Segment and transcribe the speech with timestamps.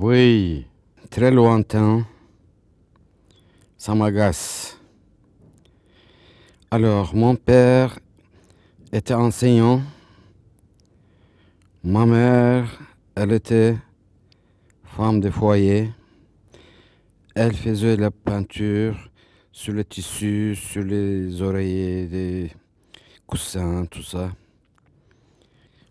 [0.00, 0.64] Oui,
[1.10, 2.06] très lointain.
[3.76, 4.78] Ça m'agace.
[6.70, 7.98] Alors, mon père
[8.92, 9.82] était enseignant.
[11.82, 12.78] Ma mère,
[13.16, 13.76] elle était
[14.84, 15.90] femme de foyer.
[17.34, 19.10] Elle faisait la peinture
[19.50, 22.52] sur le tissu, sur les oreillers, des
[23.26, 24.30] coussins, tout ça.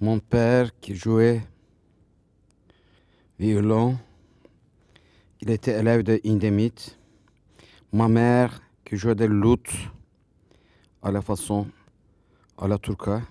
[0.00, 1.42] Mon père qui jouait
[3.38, 3.96] violon,
[5.40, 6.96] il était élève de Indemit.
[7.92, 9.72] Ma mère qui jouait de luth
[11.02, 11.66] à la façon,
[12.58, 13.22] à la turca.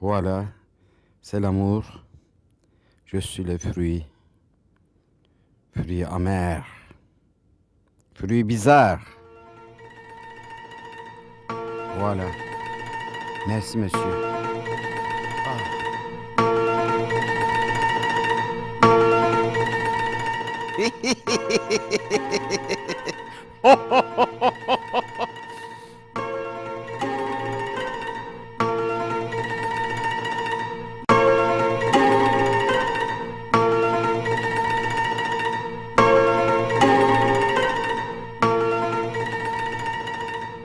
[0.00, 0.46] Voilà,
[1.20, 1.84] c'est l'amour.
[3.04, 4.04] Je suis le fruit.
[5.76, 6.64] Fruit amer.
[8.14, 9.00] Fruit bizarre.
[11.98, 12.26] Voilà.
[13.46, 14.23] Merci, monsieur.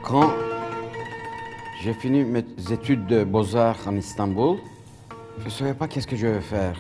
[0.04, 0.34] Quand
[1.80, 4.58] j'ai fini mes études de beaux-arts en Istanbul,
[5.38, 6.76] je ne savais pas qu'est-ce que je vais faire.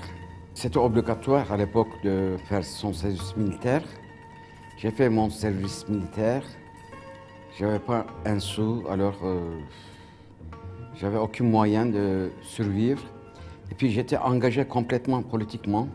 [0.54, 3.84] C'était obligatoire à l'époque de faire son service militaire.
[4.78, 6.44] J'ai fait mon service militaire.
[7.58, 9.60] Je n'avais pas un sou, alors euh,
[10.96, 13.04] j'avais aucun moyen de survivre.
[13.72, 15.88] Et puis j'étais engagé complètement politiquement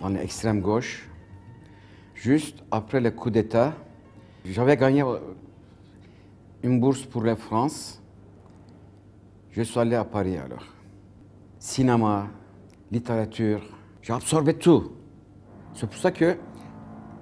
[0.00, 1.08] dans l'extrême gauche.
[2.14, 3.74] Juste après le coup d'État,
[4.44, 5.18] j'avais gagné euh,
[6.62, 8.00] une bourse pour la France.
[9.50, 10.66] Je suis allé à Paris alors.
[11.58, 12.28] Cinéma,
[12.94, 13.60] littérature,
[14.02, 14.92] j'ai absorbé tout.
[15.74, 16.36] C'est pour ça que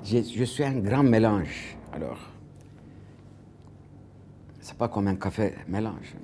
[0.04, 1.76] je suis un grand mélange.
[1.94, 2.18] Alors,
[4.60, 6.14] c'est pas comme un café mélange.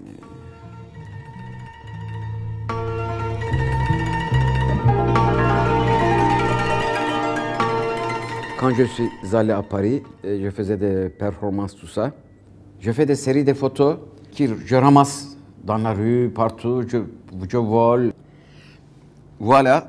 [8.61, 12.12] Quand je suis allé à Paris, je faisais des performances, tout ça.
[12.81, 13.99] Je fais des séries de photos
[14.37, 16.99] que je ramasse dans la rue, partout, je,
[17.49, 18.12] je vole.
[19.41, 19.87] Voilà,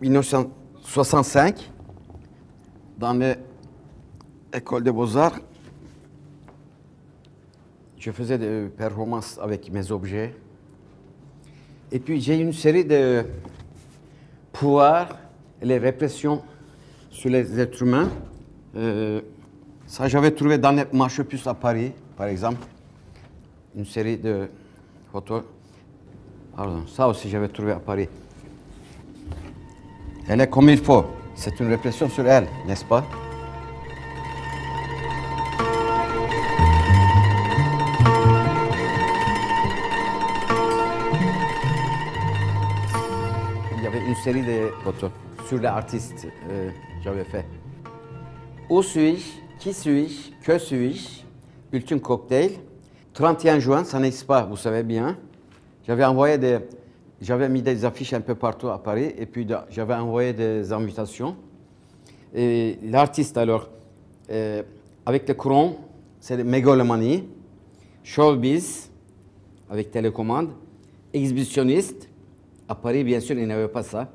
[0.00, 1.68] 1965,
[2.96, 3.12] dans
[4.54, 5.40] l'école des beaux-arts,
[7.98, 10.32] je faisais des performances avec mes objets.
[11.90, 13.24] Et puis j'ai une série de
[14.52, 15.08] pouvoirs
[15.60, 16.40] les répressions
[17.10, 18.08] sur les êtres humains.
[18.76, 19.20] Euh,
[19.88, 22.64] ça, j'avais trouvé dans les marche-puces à Paris, par exemple,
[23.74, 24.48] une série de
[25.10, 25.42] photos.
[26.54, 28.08] Pardon, ça aussi, j'avais trouvé à Paris.
[30.30, 31.06] Elle est comme il faut.
[31.34, 33.02] C'est une répression sur elle, n'est-ce pas?
[43.76, 45.10] Il y avait une série de photos
[45.46, 46.70] sur les artistes euh,
[47.02, 47.46] j'avais fait.
[48.68, 49.40] Où suis-je?
[49.58, 50.44] Qui suis-je?
[50.44, 51.22] Que suis-je?
[51.72, 52.50] Ultime cocktail.
[53.14, 55.16] 31 juin, ça n'existe pas, vous savez bien.
[55.86, 56.58] J'avais envoyé des...
[57.20, 60.72] J'avais mis des affiches un peu partout à Paris et puis da- j'avais envoyé des
[60.72, 61.36] invitations.
[62.34, 63.68] Et l'artiste, alors,
[64.30, 64.62] euh,
[65.04, 65.76] avec le couron,
[66.20, 67.24] c'est mégalomanie,
[68.04, 68.90] showbiz,
[69.70, 70.50] avec télécommande,
[71.12, 72.08] exhibitionniste.
[72.68, 74.10] À Paris, bien sûr, il n'y avait pas ça.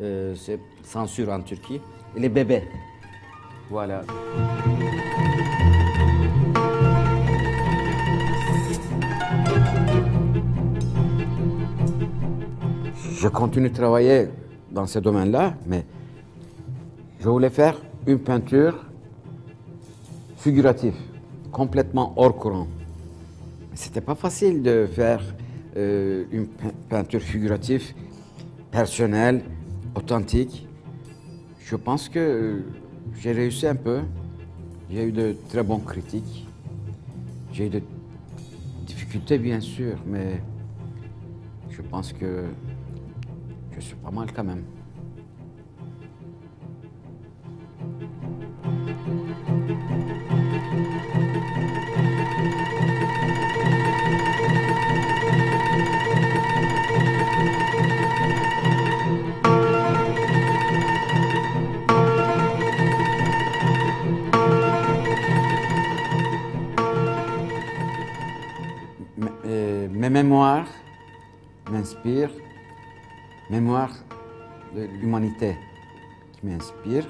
[0.00, 1.80] Euh, c'est censure en Turquie.
[2.16, 2.62] Et les bébés.
[3.68, 4.02] Voilà.
[13.20, 14.28] Je continue de travailler
[14.72, 15.84] dans ce domaine-là, mais
[17.20, 18.86] je voulais faire une peinture
[20.38, 20.94] figurative,
[21.52, 22.66] complètement hors courant.
[23.74, 25.20] C'était pas facile de faire
[25.76, 27.92] euh, une pe- peinture figurative,
[28.70, 29.42] personnelle,
[29.94, 30.66] authentique.
[31.58, 32.64] Je pense que euh,
[33.18, 34.00] j'ai réussi un peu.
[34.90, 36.46] J'ai eu de très bonnes critiques.
[37.52, 37.82] J'ai eu de
[38.86, 40.40] difficultés, bien sûr, mais
[41.68, 42.44] je pense que
[43.74, 44.64] je suis pas mal quand même.
[69.46, 70.66] Euh, mes mémoires
[71.70, 72.30] m'inspirent.
[73.50, 73.96] Mémoires
[74.76, 75.56] de l'humanité
[76.32, 77.04] qui m'inspire.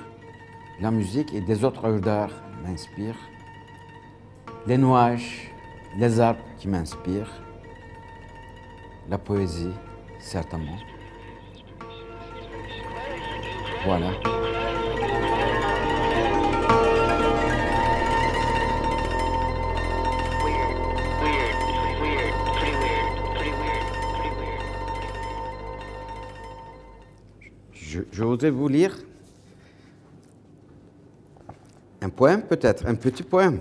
[0.81, 2.31] La musique et des autres œuvres d'art
[2.64, 3.28] m'inspirent.
[4.66, 5.52] Les nuages,
[5.98, 7.42] les arbres qui m'inspirent.
[9.10, 9.75] La poésie,
[10.19, 10.78] certainement.
[13.84, 14.39] Voilà.
[27.90, 28.96] Je, voudrais vous lire
[32.00, 33.58] un poème, peut-être, un petit poème.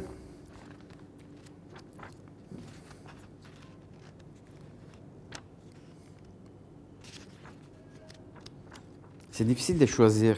[9.31, 10.37] C'est difficile de choisir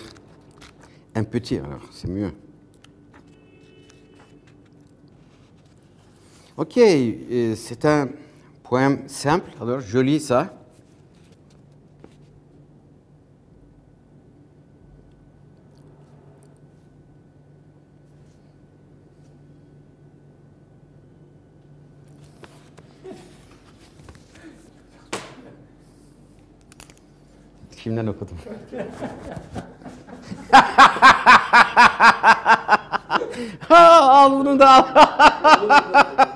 [1.13, 2.31] un petit, alors c'est mieux.
[6.55, 8.07] Ok, euh, c'est un
[8.63, 10.60] poème simple, alors je lis ça.
[27.83, 28.37] Kimden okudum?
[33.69, 34.85] Ha, al bunu da al.